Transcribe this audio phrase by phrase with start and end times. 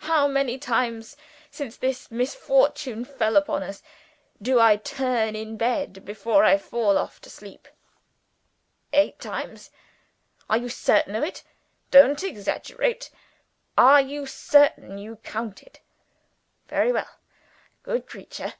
[0.00, 1.16] How many times
[1.50, 3.82] since this misfortune fell upon us
[4.42, 7.66] do I turn in bed before I fall off to sleep?
[8.92, 9.70] Eight times?
[10.50, 11.42] Are you certain of it?
[11.90, 13.08] Don't exaggerate!
[13.78, 15.80] Are you certain you counted!
[16.68, 17.16] Very well:
[17.82, 18.52] good creature!